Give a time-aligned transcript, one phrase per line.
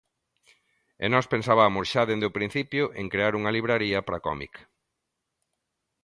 [1.03, 4.53] E nós pensabamos, xa dende o principio, en crear unha libraría para cómic.